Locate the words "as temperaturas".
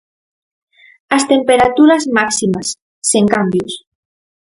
1.15-2.03